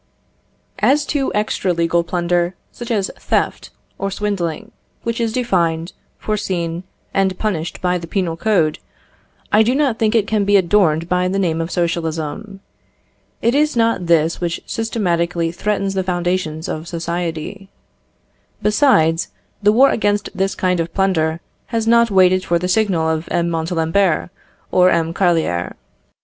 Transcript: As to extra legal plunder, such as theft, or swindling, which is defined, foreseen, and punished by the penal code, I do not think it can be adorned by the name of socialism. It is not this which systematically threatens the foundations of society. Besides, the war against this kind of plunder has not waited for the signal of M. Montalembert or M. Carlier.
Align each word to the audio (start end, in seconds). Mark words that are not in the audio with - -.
As 0.79 1.05
to 1.13 1.31
extra 1.35 1.73
legal 1.73 2.03
plunder, 2.03 2.55
such 2.71 2.89
as 2.89 3.11
theft, 3.19 3.69
or 3.99 4.09
swindling, 4.09 4.71
which 5.03 5.21
is 5.21 5.31
defined, 5.31 5.93
foreseen, 6.17 6.85
and 7.13 7.37
punished 7.37 7.81
by 7.83 7.99
the 7.99 8.07
penal 8.07 8.35
code, 8.35 8.79
I 9.51 9.61
do 9.61 9.75
not 9.75 9.99
think 9.99 10.15
it 10.15 10.25
can 10.25 10.43
be 10.43 10.57
adorned 10.57 11.07
by 11.07 11.27
the 11.27 11.37
name 11.37 11.61
of 11.61 11.69
socialism. 11.69 12.61
It 13.43 13.53
is 13.53 13.75
not 13.77 14.07
this 14.07 14.41
which 14.41 14.59
systematically 14.65 15.51
threatens 15.51 15.93
the 15.93 16.01
foundations 16.03 16.67
of 16.67 16.87
society. 16.87 17.69
Besides, 18.59 19.27
the 19.61 19.71
war 19.71 19.91
against 19.91 20.31
this 20.33 20.55
kind 20.55 20.79
of 20.79 20.95
plunder 20.95 21.41
has 21.67 21.85
not 21.85 22.09
waited 22.09 22.43
for 22.43 22.57
the 22.57 22.67
signal 22.67 23.07
of 23.07 23.27
M. 23.29 23.51
Montalembert 23.51 24.31
or 24.71 24.89
M. 24.89 25.13
Carlier. 25.13 25.75